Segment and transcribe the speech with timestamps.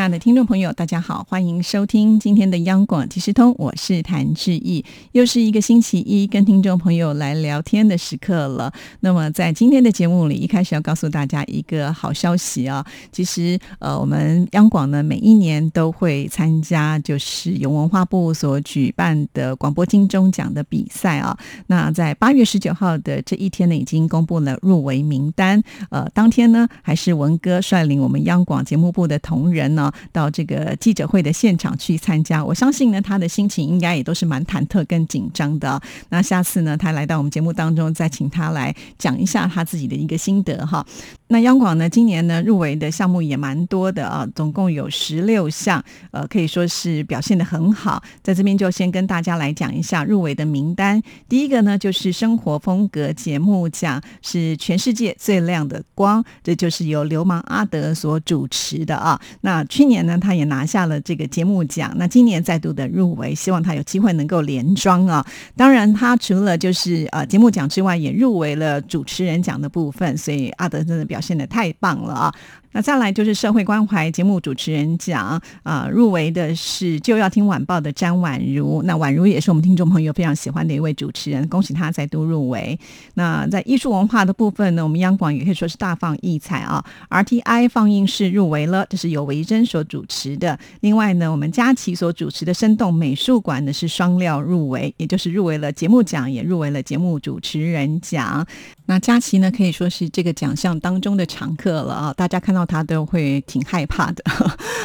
[0.00, 8.72] 爱的听众朋友，大家好，欢迎收听今天的央广即时通，我是谭志毅，又是一个星期一跟听众朋友来聊天的时刻了。
[9.00, 21.36] 那么在今天的节目里，一开始要告诉大家一个好消息啊，其实呃，我们央广呢每一年都会参加就是由文化部所举办的广播金钟奖的比赛啊。
[21.66, 25.62] 那在八月十九号的这一天呢，已经公布了入围名单。
[25.90, 29.89] 呃，当天呢，还是文哥率领我们央广节目部的同仁呢。
[30.12, 35.80] 到这个记者会的现场去参加，我相信呢，他的心情应该也都是蛮忐忑跟紧张的。
[36.08, 40.84] 那下次呢，他来到我们节目当中，再请他来讲一下他自己的一个心得哈。
[41.28, 48.02] 那央广呢，今年呢入围的项目也蛮多的啊，总共有十六项，呃，可以说是表现的很好。
[48.22, 51.00] 在这边就先跟大家来讲一下入围的名单。
[51.28, 59.20] 第一个呢，就是生活风格节目奖，是全世界最亮的光，这就是由流氓阿德所主持的啊。
[59.42, 65.24] 那去年呢，他也拿下了这个节目奖，那今年再度的入围，希望他有机会能够连庄啊。
[65.56, 71.20] 当然，他除了就是呃节目奖之外，也入围了主持人奖的部分，所以阿德真的表。
[71.20, 72.34] 表现的太棒了啊！
[72.72, 78.82] 那再来就是社会关怀节目主持人奖啊，入围的是就要听晚报的詹婉如。
[78.84, 82.78] 那婉如也是我们听众朋友非常喜欢的一位主持人，恭喜他再度入围。
[83.14, 86.84] 那在艺术文化的部分呢，我们央广也可以说是大放异彩啊。
[87.08, 90.58] RTI 放映室入围了，这是由维珍所主持的。
[90.80, 98.46] 另外呢，我们佳琪所主持的生动美术馆呢是双料入围，也就是入围了节目奖，也入围了节目主持人奖。
[98.90, 102.66] 那佳琪呢可以说是这个奖项当中的常客了啊，大家看到。
[102.70, 104.22] 他都会挺害怕的。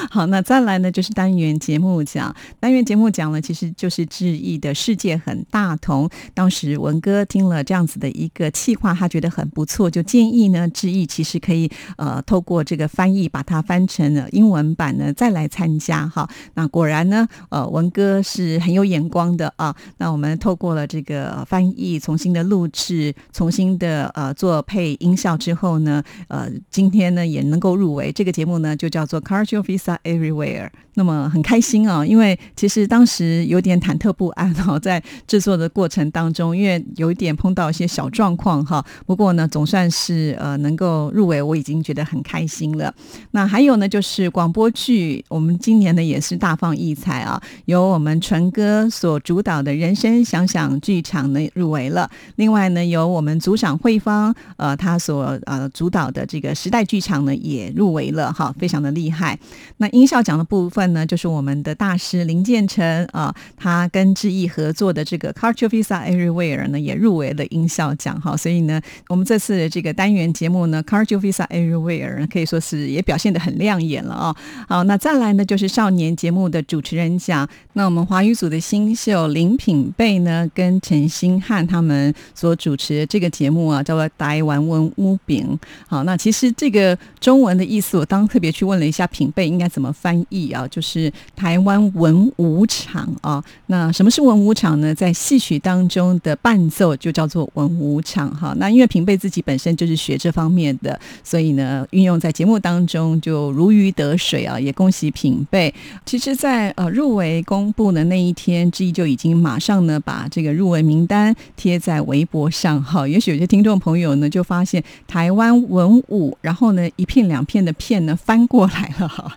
[0.09, 2.35] 好，那再来呢，就是单元节目奖。
[2.59, 6.09] 单元节目奖呢，其实就是志毅的世界很大同。
[6.33, 16.27] 当时文哥听了这样子的一个企划，他觉得很不错，就建议呢，志毅其实可以呃透过这个翻译把它翻成了英文版呢，再来参加哈。
[16.55, 19.75] 那果然呢，呃，文哥是很有眼光的啊。
[19.97, 27.75] 那我们透过了这个翻译，重新的录制，重新的呃做配音效之后呢，呃，今天呢也能够。
[27.75, 30.69] 入围这个节目呢，就叫做 Cultural Visa Everywhere。
[30.97, 38.85] 那么很开心啊，因为其实当时有点忐忑不安哈，在制作的过程当中，因为有一点碰到一些小状况哈。
[39.05, 42.93] 不过呢，总算是呃能够入围，我已经觉得很开心了。
[43.31, 52.09] 那还有呢，就是广播剧，我们今年呢也是大放异彩啊，由我们纯哥所主导的人生想想剧场呢入围了。
[52.37, 57.71] 另外呢，由我们组长慧芳呃他所呃主导的这个时代剧场呢也。
[57.75, 59.37] 入围了哈，非常的厉害。
[59.77, 68.37] 那音效奖的部分呢，就是我们的大师林建成啊，他跟志毅合作的这个 Culture Visa Everywhere 呢，也入围了音效奖哈。
[68.37, 68.79] 所以呢，
[69.09, 74.35] 我们这次的这个单元节目呢，Culture Visa Everywhere 可以说是也表现的很亮眼了啊。
[74.69, 77.45] 好，那再来呢，就是少年节目的主持人奖。
[77.73, 85.47] 那我们华语组的新秀林品贝呢，跟陈星汉他们所主持这个节目，啊叫做《台湾文屋饼》。
[85.87, 90.67] 好，那其实这个中文的意思，我当特别去问了一下品贝应该怎么翻译啊？
[90.67, 93.43] 就是台湾文武场啊。
[93.67, 94.95] 那什么是文武场呢？
[94.95, 98.53] 在戏曲当中的伴奏就叫做文武场哈。
[98.57, 104.59] 那因为品贝自己本身就是学这方面的，所以呢，运用在节目当中就如鱼得水啊。
[104.59, 105.73] 也恭喜品贝。
[106.05, 113.07] 其实，在呃入围公布的那一天，之一就已经马上呢把这个入围名单贴在微博上哈。
[113.07, 117.45] 也许有些听众朋友呢就发现台湾文武，然后呢一片两。
[117.45, 119.31] 片的片呢翻过来了哈，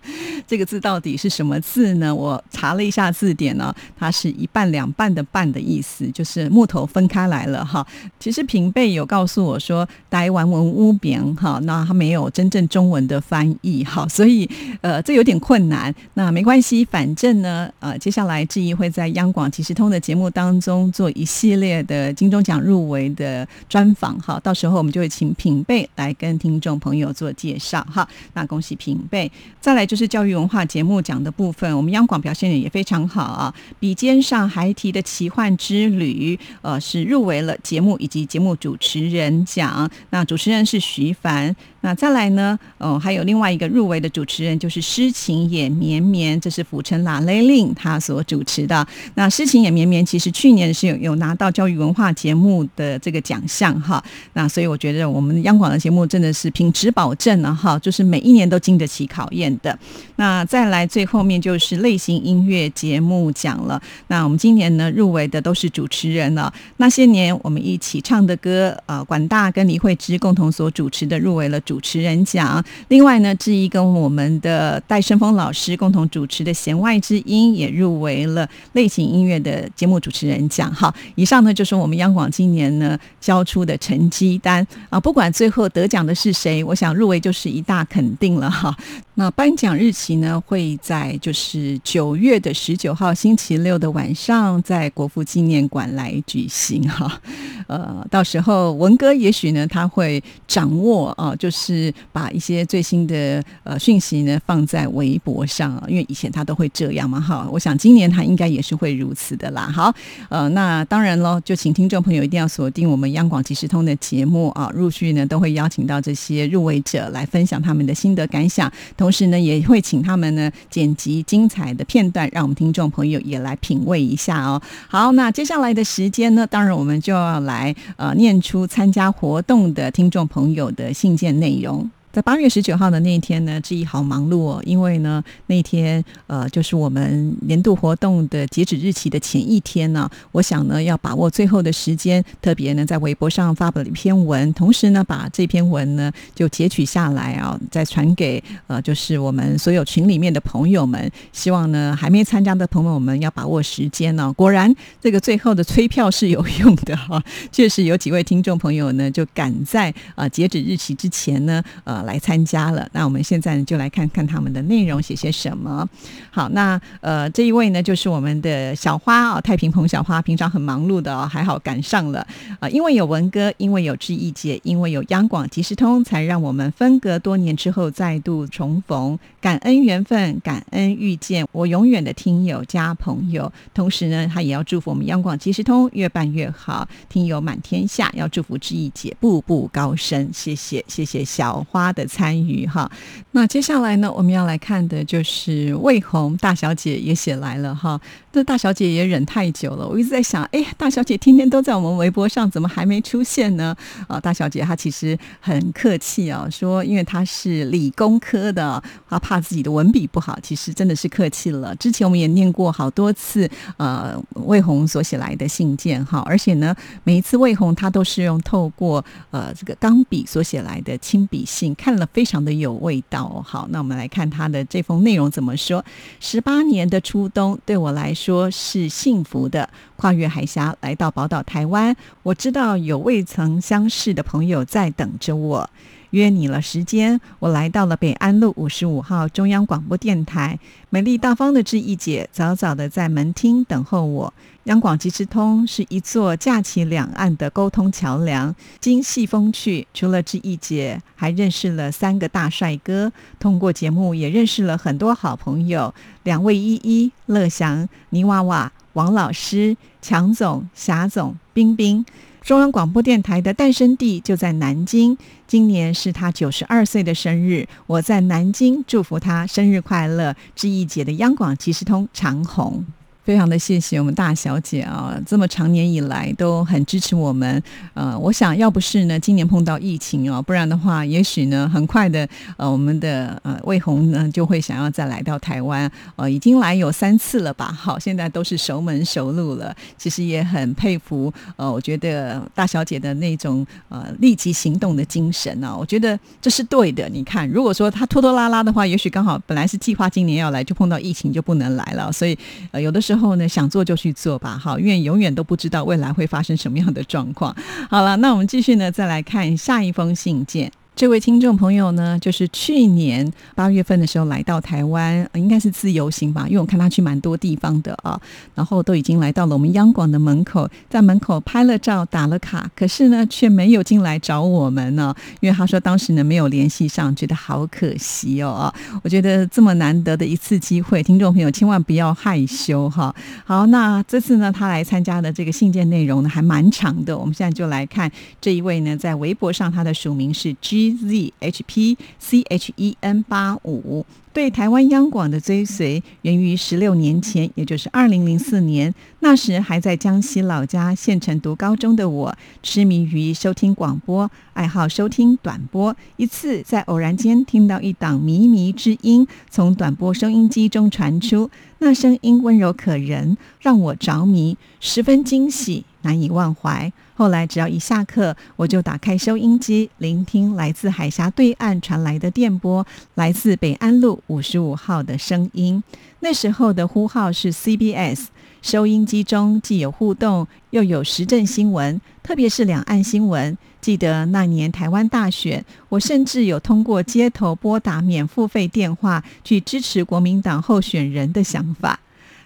[0.46, 2.14] 这个字到底是什么字呢？
[2.14, 7.86] 我查了一下字典呢，它是一半两半的半的意思，就是木头分开来了哈。
[8.18, 14.48] 其实平贝有告诉我说台湾文屋扁哈，那他没有真正中文的翻译哈，所以
[14.80, 15.94] 呃这有点困难。
[16.14, 27.84] 那没关系，反正呢呃接下来志毅会在央广即时通的节目当中做一系列的金钟奖入围的专访好，到时候我们就会请平贝来跟听众朋友做介绍。
[27.90, 29.30] 哈，那恭喜平贝。
[29.60, 33.52] 再来就是教育文化节目奖的部分，我们央广表现也非常好啊。
[33.80, 39.90] 笔尖上还提的奇幻之旅，呃，是入围了节目以及节目主持人奖。
[40.10, 41.54] 那主持人是徐凡。
[41.88, 48.86] 那再来呢，嗯，还有另外一个入围的主持人就是《诗情也绵绵》，这是府城拉雷令他所主持的。
[49.14, 54.04] 那《诗情也绵绵》其实去年是有有拿到教育文化节目的这个奖项哈。
[54.34, 59.78] 那所以我觉得我们央广的节目真的是品质保证了哈，就是每一年都经得起考验的。
[60.16, 63.80] 那再来最后面就是类型音乐节目奖了。
[64.08, 66.52] 那我们今年呢入围的都是主持人了。
[66.76, 72.62] 那些年我们一起唱的歌，呃，管大跟李慧芝共同所主持的入围了主主持人奖。
[72.88, 80.72] 另外呢，志毅跟我们的戴胜峰老师共同主持的弦外之音也入围了类型音乐的节目主持人奖。
[80.74, 84.98] 好，以上呢就是我们央广今年呢交出的成绩单啊。
[84.98, 88.76] 不管最后得奖的是谁，我想入围就是一大肯定了哈。
[89.14, 97.20] 那颁奖日期呢会在就是九月的十九号星期六的晚上，在国父纪念馆来举行哈。
[97.68, 107.48] 呃，到时候文哥也许呢他会掌握啊，就是是把一些最新的呃讯息呢放在微博上，因为以前他都会这样嘛哈。
[107.50, 109.62] 我想今年他应该也是会如此的啦。
[109.74, 109.92] 好，
[110.28, 124.60] 呃，那当然喽，就请听众朋友一定要锁定我们央广即时通的节目啊，陆续呢都会邀请到这些入围者来分享他们的心得感想，同时呢也会请他们呢剪辑精彩的片段，让我们听众朋友也来品味一下哦。
[124.88, 131.88] 好，那接下来的时间呢，当然我们就要来呃念出参加活动的听众朋友的信件内内容。
[132.18, 154.32] 在八月十九号的那一天呢，志毅好忙碌哦，因为呢那天呃就是我们年度活动的截止日期的前一天呢，我想呢要把握最后的时间，特别呢在微博上发布了一篇文，同时呢把这篇文呢就截取下来啊，再传给呃就是我们所有群里面的朋友们，希望呢还没参加的朋友们要把握时间呢。
[154.32, 157.22] 果然这个最后的催票是有用的哈，
[157.52, 162.07] 确实有几位听众朋友呢就赶在啊截止日期之前呢呃。
[162.08, 165.86] 来参加了，那我们现在就来看看他们的内容写些什么。
[166.30, 172.26] 好，那呃这一位呢就是我们的小花啊，太平彭小花，平常很忙碌的哦，还好赶上了
[172.60, 183.52] 啊，因为有文哥，因为有志毅姐，因为有央广即时通，才让我们分隔多年之后再度重逢，感恩缘分，感恩遇见我永远的听友加朋友。
[183.74, 188.10] 同时呢，他也要祝福我们央广即时通越办越好，听友满天下。
[188.14, 191.87] 要祝福志毅姐步步高升，谢谢谢谢小花。
[191.88, 192.90] 他的参与哈，
[193.30, 197.98] 那接下来呢，我们要来看的就是魏红大小姐也写来了哈。
[198.30, 203.74] 这大小姐也忍太久了，我一直在想，哎，大小姐天天都在我们微博上，怎么还没出现呢？
[204.06, 211.74] 啊，大小姐她其实很客气啊，说因为她是理工科的，她怕自己的文笔不好，其实真的是客气了。
[211.76, 213.48] 之前我们也念过好多次，
[213.78, 221.74] 呃，魏红所写来的信件哈，而且呢，每一次魏红她都是用透过呃这个钢笔所写来的亲笔信。
[221.78, 223.42] 看了非常的有味道。
[223.46, 225.82] 好，那我们来看他的这封内容怎么说。
[226.20, 231.96] 十八年的初冬对我来说是幸福的，跨越海峡来到宝岛台湾。
[232.24, 235.70] 我知道有未曾相识的朋友在等着我，
[236.10, 237.20] 约你了时间。
[237.38, 240.58] 我来到了北安路五十五号中央广播电台，
[240.90, 244.32] 美丽大方的志毅姐早早的在门厅等候我。
[244.64, 248.54] 央广即时通是一座架起两岸的沟通桥梁。
[248.78, 253.10] 精细风趣，除了志毅姐，还认识了三个大帅哥。
[253.40, 255.94] 通过节目也认识了很多好朋友，
[256.24, 262.04] 两位依依、乐祥、泥娃娃、王老师、强总、霞总、冰冰。
[262.48, 267.68] 中央广播电台的诞生地就在南京，今年是他九十二岁的生日。
[267.86, 270.34] 我在南京祝福他生日快乐。
[270.54, 272.86] 志毅姐的央广即时通长虹。
[273.28, 277.62] 非常的谢谢我们大小姐啊，这么长年以来都很支持我们。
[277.92, 285.92] 呃，我想要不是呢，今年碰到疫情哦，不然的话，也许呢，很快的，呃，我们的呃魏红呢就会想要再来到台湾。
[286.16, 287.70] 呃，已经来有三次了吧？
[287.70, 289.76] 好，现在都是熟门熟路了。
[289.98, 297.06] 其实也很佩服，呃，我觉得大小姐的那种呃立即行动的精神呢，我觉得这是对的。
[297.10, 302.10] 你看，如果说她拖拖拉拉的话，也许刚好本来是计划今年要来，就碰到疫情就不能来了。
[302.10, 302.34] 所以
[302.70, 303.17] 呃，有的时候。
[303.18, 307.54] 后呢，想做就去做吧，好，因为永远都不知道未来会发生什么样的状况。
[307.90, 310.70] 好了，那我们继续呢，再来看下一封信件。
[310.98, 318.20] 这位听众朋友呢，就是去年八月份的时候来到台湾，应该是自由行吧，因为我看他去蛮多地方的啊，
[318.52, 328.74] 然后都已经来到了我们央广的门口，在门口拍了照、打了卡，可是呢，却没有进来找我们呢，因为他说当时呢没有联系上，觉得好可惜哦啊！
[329.04, 333.14] 我觉得这么难得的一次机会，听众朋友千万不要害羞哈。
[333.44, 340.87] 好，那这次呢，他来参加的这个信件内容呢还蛮长的，我们现在就来看这一位呢，在微博上他的署名是 G。
[340.92, 344.04] Z H P C H E N 八五。
[344.32, 348.94] 对台湾央广的追随源于十六年前，也就是二零零四年。
[349.18, 355.96] 那时还在江西老家县城读高中的我，痴迷于收听广播，爱好收听短波。
[356.16, 366.92] 一次在偶然间听到一档靡靡之音从短波收音机中传出，那声音温柔可人，让我着迷，十分惊喜，难以忘怀。
[367.18, 375.82] 后来只要一下课，我就打开收音机，聆听来自海峡对岸传来的电波，来自北安路五十五号的声音。
[376.20, 378.26] 那时候的呼号是 CBS，
[378.62, 383.58] 收音机中既有互动，又有时政新闻，特别是两岸新闻。
[383.80, 391.98] 记得那年台湾大选，我甚至有通过街头拨打免付费电话去支持国民党候选人的想法。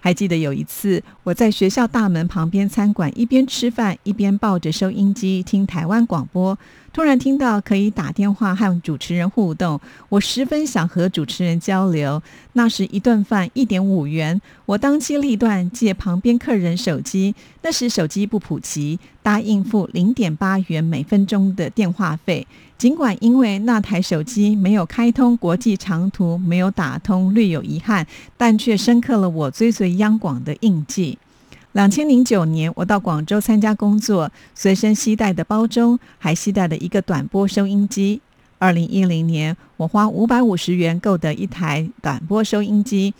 [0.03, 6.59] 还记得有一次，我在学校大门旁边餐馆，一边吃饭一边抱着收音机听台湾广播。
[6.91, 9.79] 突然听到可以打电话和主持人互动，
[10.09, 12.21] 我十分想和主持人交流。
[12.51, 22.45] 那时一顿饭一点五元，我当机立断借旁边客人手机，那时手机不普及，答应付零点八元每分钟的电话费。
[22.83, 31.17] 尽管因为那台手机没有开通国际长途，没有打通，略有遗憾，但却深刻了我追随央广的印记。
[31.71, 38.19] 两千零九年，我到广州参加工作，随身携带的包中还携带了一个短波收音机。
[38.59, 43.13] 二零一零年，我花五百五十元购得一台短波收音机，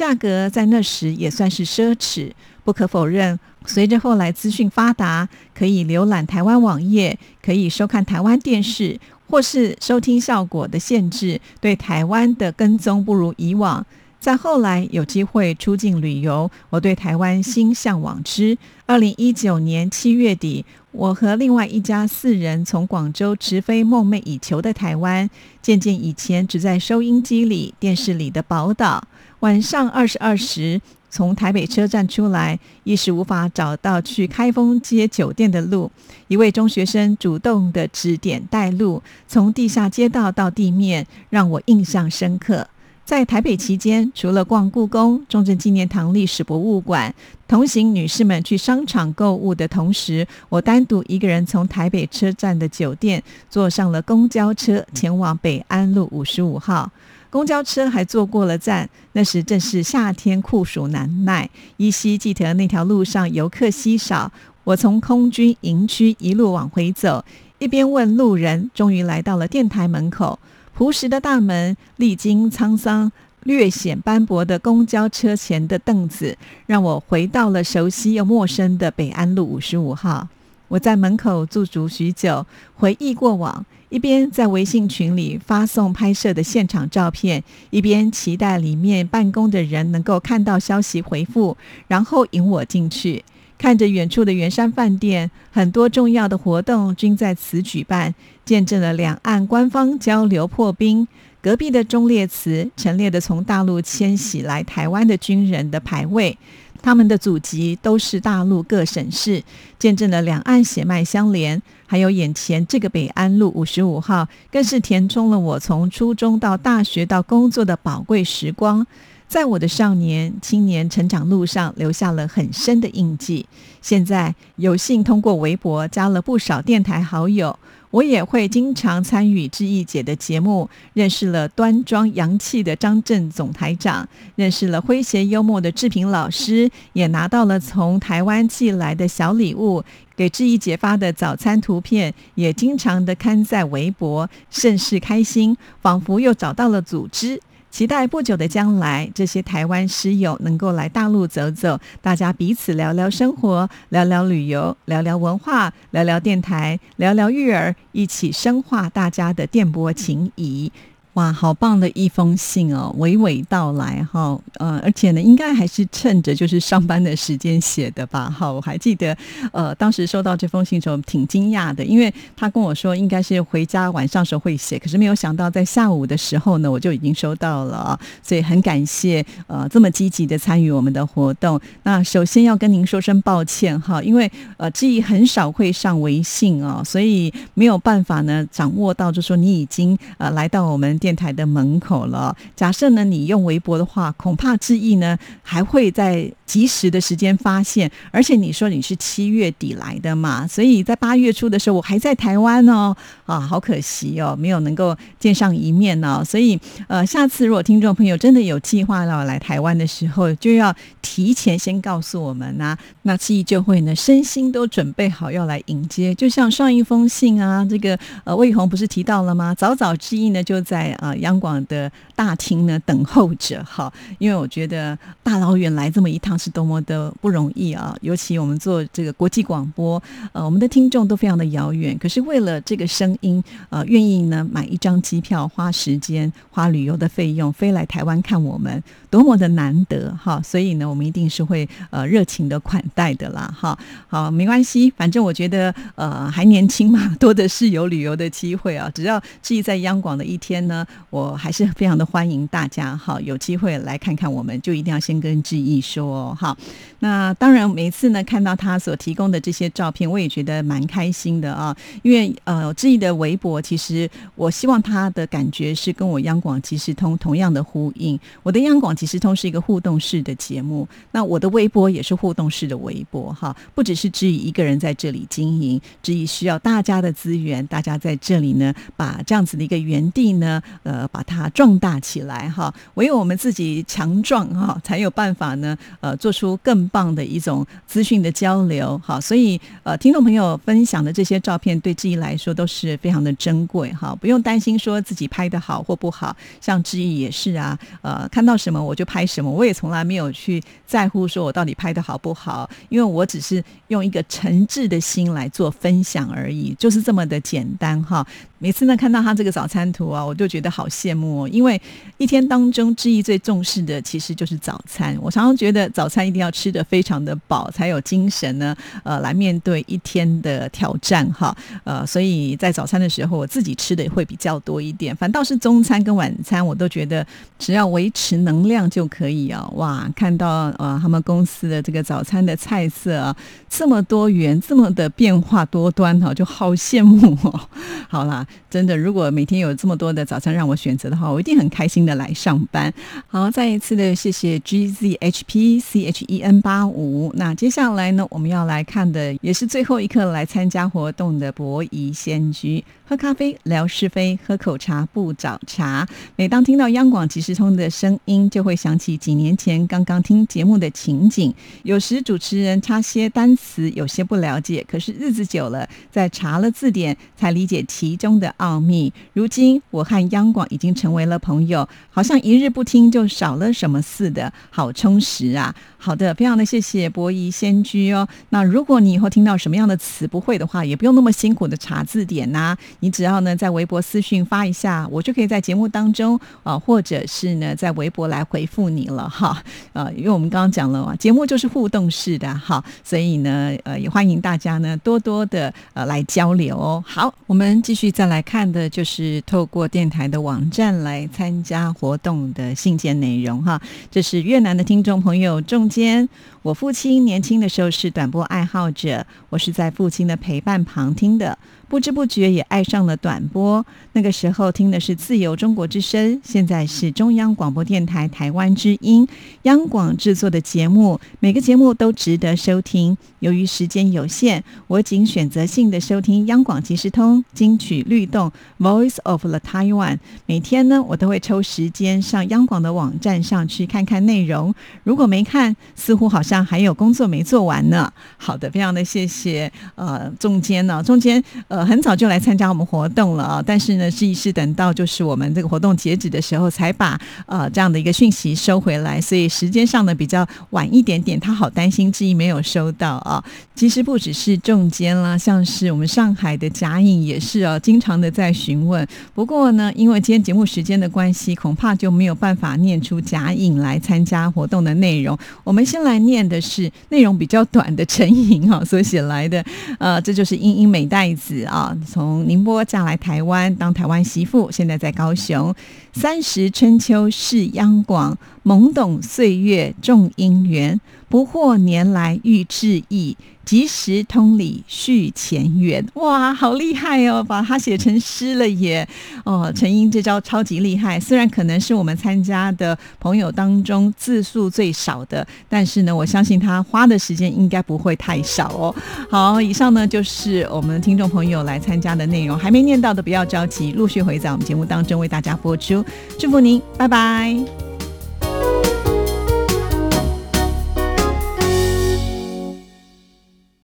[0.00, 2.32] 价格在那时也算是奢侈。
[2.64, 13.84] 不可否认，随着后来资讯发达，可以浏览台湾网页，可以收看台湾电视，或是收听效果的限制，对台湾的跟踪不如以往。
[14.18, 18.56] 在后来有机会出境旅游，我对台湾心向往之。
[18.86, 25.30] 二零一九年七月底，我和另外一家四人从广州直飞梦寐以求的台湾，
[25.62, 29.06] 见见以前只在收音机里、电视里的宝岛。
[29.38, 35.90] 晚上二十二时，从台北车站出来，一时无法找到去开封街酒店的路。
[36.26, 42.66] 一位中学生主动的指点带路，从地下街道到地面，让我印象深刻。
[43.10, 47.12] 在台北期间，除了逛故宫、中正纪念堂历史博物馆，
[47.48, 56.88] 同行女士们去商场购物的同时，我单独一个人从台北车站的酒店坐上了公交车，前往北安路五十五号。
[57.30, 61.50] 公交车还坐过了站，那时正是夏天，酷暑难耐。
[61.78, 64.30] 依稀记得那条路上游客稀少，
[64.62, 67.24] 我从空军营区一路往回走，
[67.58, 70.38] 一边问路人，终于来到了电台门口。
[70.74, 73.12] 朴实的大门，历经沧桑、
[73.42, 76.36] 略显斑驳的公交车前的凳子，
[76.66, 80.28] 让我回到了熟悉又陌生的北安路五十五号。
[80.68, 82.46] 我在门口驻足许久，
[82.76, 91.56] 回忆过往，一边在微信群里发送拍摄的现场照片，一边期待里面办公的人能够看到消息回复，
[91.88, 93.24] 然后引我进去。
[93.58, 98.14] 看着远处的圆山饭店，很多重要的活动均在此举办，
[98.50, 101.06] 见证了两岸官方交流破冰。
[101.40, 106.36] 隔壁的忠烈祠陈列的从大陆迁徙来台湾的军人的牌位，
[106.82, 109.40] 他们的祖籍都是大陆各省市，
[109.78, 111.62] 见证了两岸血脉相连。
[111.86, 118.84] 还有眼前这个北安路五十五号，更是填充了我从初中到大学到工作的宝贵时光。
[119.28, 123.46] 在我的少年、青年成长路上留下了很深的印记。
[123.80, 127.56] 现在有幸通过微博加了不少电台好友，
[127.90, 139.82] 我也会经常参与志毅姐的节目，认识了端庄洋气的张震总台长，认识了诙谐幽默的志平老师，也拿到了从台湾寄来的小礼物，
[140.16, 147.40] 给志毅姐发的早餐图片也经常的刊在微博，甚是开心，仿佛又找到了组织。
[147.70, 160.70] 期待不久的将来，这些台湾师友能够来大陆走走，大家彼此聊聊生活，聊聊旅游，聊聊文化，聊聊电台，聊聊育儿，一起深化大家的电波情谊。
[161.14, 168.30] 哇，好棒的一封信哦，娓娓道来哈，呃，而且呢，应该还是趁着就是上班的时间写的吧？
[168.30, 169.16] 哈，我还记得，
[169.52, 181.60] 呃，当时收到这封信时候挺惊讶的，因为他跟我说应该是回家晚上时候会写，可是没有想到在下午的时候呢，我就已经收到了，所以很感谢呃这么积极的参与我们的活动。
[181.82, 190.99] 那首先要跟您说声抱歉哈，因为呃志毅很少会上微信哦，所以没有办法呢掌握到，就说你已经呃来到我们。
[191.00, 192.36] 电台的门口了。
[192.54, 197.90] 假设呢，你用微博的话，恐怕志毅呢还会在及时的时间发现。
[198.12, 206.22] 而且你说你是七月底来的嘛，所以在八月初的时候，我还在台湾哦，啊，好可惜哦，没有能够见上一面呢。
[206.24, 216.14] 所以呃，下次如果听众朋友真的有计划要来台湾的时候，就要提前先告诉我们呐，那志毅就会呢身心都准备好要来迎接。
[216.14, 219.54] 就像上一封信啊，这个呃魏红不是提到了吗？
[219.54, 223.92] 早早之意呢，就在啊央广的大厅呢等候着哈。
[224.18, 240.40] 因为我觉得大老远来这么一趟是多么的不容易啊，尤其我们做这个国际广播，呃，我们的听众都非常的遥远，可是为了这个声音，呃，愿意呢买一张机票，花时间，花旅游的费用，飞来台湾看我们，多么的难得哈。
[240.42, 243.78] 所以呢，我们一定是会呃热情的款待的啦哈。
[244.08, 248.90] 好，没关系，反正我觉得呃还年轻嘛，多的是有旅游的机会啊。
[248.94, 250.79] 只要记在央广的一天呢，
[251.10, 256.56] 我还是非常的欢迎大家哈， 有机会来看看我们，就一定要先跟志毅说哈。
[257.00, 261.74] 那当然，每次呢看到他所提供的这些照片，我也觉得蛮开心的啊。
[262.02, 268.18] 因为呃，志毅的微博其实我希望他的感觉是跟我央广即时通同样的呼应。
[268.42, 282.72] 我的央广即时通是一个互动式的节目，那我的微博也是互动式的微博哈，不只是志毅一个人在这里经营，志毅需要大家的资源，大家在这里呢，把这样子的一个园地呢，呃，把它壮大起来哈。
[282.94, 289.20] 唯有我们自己强壮哈，才有办法呢，呃，做出更棒的一种资讯的交流哈。
[289.20, 294.14] 所以呃，听众朋友分享的这些照片，对志毅来说都是非常的珍贵哈。
[294.20, 308.26] 不用担心说自己拍的好或不好，像志毅也是啊，呃，看到什么我就拍什么，我也从来没有去在乎说我到底拍的好不好，因为我只是用一个诚挚的心来做分享而已，就是这么的简单哈。
[308.62, 311.80] 每次呢看到他这个早餐图啊，我就觉得好羡慕哦，因为
[312.18, 315.16] 一天当中志毅最重视的其实就是早餐。
[315.22, 321.56] 我常常觉得早餐一定要吃的非常的饱，才有精神呢，呃，来面对一天的挑战哈。
[321.84, 325.16] 呃，所以在早餐的时候，我自己吃的会比较多一点。
[325.16, 327.26] 反倒是中餐跟晚餐，我都觉得
[327.58, 329.66] 只要维持能量就可以啊。
[329.76, 333.34] 哇，看到呃他们公司的这个早餐的菜色啊，
[333.70, 337.60] 这么多元，这么的变化多端哈，就好羡慕哦。
[338.06, 338.46] 好啦。
[338.68, 342.92] 真的，如果每天有这么多的早餐让我选择的话，我一定很开心的来上班。
[343.26, 347.32] 好，再一次的谢谢 G Z H P C H E N 八五。
[347.36, 352.84] 那接下来呢，我们要来看的也是最后一刻来参加活动的博弈仙居。
[353.04, 356.06] 喝咖啡聊是非，喝口茶不找茬。
[356.36, 361.52] 每当听到央广即时通的声音，就会想起几年前刚刚听节目的情景。
[361.82, 369.12] 有时主持人插些单词，有些不了解，可是日子久了，在查了字典，才理解其中的奥秘。
[369.34, 375.72] 如今我和央广已经成为了朋友，好像一日不听就少了什么似的，好充实啊！
[376.02, 378.26] 好的，非常的谢谢博仪仙居哦。
[378.48, 382.74] 那如果你以后听到什么样的词不会的话，也不用那么辛苦的查字典呐。
[383.00, 389.62] 你只要呢在微博私讯发一下，我就可以在节目当中啊，或者是呢在微博来回复你了哈。
[389.92, 397.04] 呃，因为我们刚刚讲了嘛，节目就是互动式的哈，所以呢，呃，也欢迎大家呢多多的呃来交流哦。
[397.06, 403.78] 好，我们继续再来看的就是透过电台的网站来参加活动的信件内容哈。
[404.10, 406.26] 这是越南的听众朋友中间。
[406.62, 411.58] 我父亲年轻的时候是短波爱好者，我是在父亲的陪伴旁听的。
[411.90, 413.84] 不知不觉也爱上了短波。
[414.12, 419.26] 那个时候听的是自由中国之声，现在是中央广播电台台湾之音
[419.62, 423.18] 央广制作的节目，每个节目都值得收听。
[423.40, 430.20] 由于时间有限，我仅选择性的收听央广即时通、金曲律动、Voice of the Taiwan。
[430.46, 434.72] 每天呢，我都会抽时间上央广的网站上去看看内容。
[435.02, 438.12] 如果没看，似乎好像还有工作没做完呢。
[438.36, 439.72] 好的，非常的谢谢。
[439.96, 441.79] 呃，中间呢，中间呃。
[441.84, 451.38] 很早就来参加我们活动了啊，但是呢，是是等到就是我们这个活动截止的时候，才把呃这样的一个讯息收回来，所以时间上呢比较晚一点点。
[451.40, 453.42] 他好担心志毅没有收到啊。
[453.74, 459.06] 其实不只是中间啦，像是我们上海的贾颖也是哦，经常的在询问。
[459.34, 465.38] 不过呢，因为今天节目时间的关系，恐怕就没有办法念出贾颖来参加活动的内容。
[465.64, 469.64] 我们先来念的是内容比较短的陈颖哈所写来的，
[469.98, 471.64] 呃，这就是英英美袋子。
[471.70, 475.72] 啊，从宁波嫁来台湾当台湾媳妇，现在在高雄。
[476.12, 483.36] 三十春秋是央广，懵懂岁月种因缘，不惑年来遇志意。
[483.62, 487.44] 及时通理续前缘，哇，好厉害哦！
[487.46, 489.06] 把它写成诗了耶！
[489.44, 491.20] 哦，陈英这招超级厉害。
[491.20, 498.94] 虽然可能是我们参加的朋友当中字数最少的，但是呢，我相信他花的时间应该不会太少哦。
[499.30, 506.04] 好，以上呢就是我们听众朋友来参加的内容，还没念到的不要着急，陆续会在我们节目当中为大家播出。
[506.36, 507.89] 祝福您，拜拜。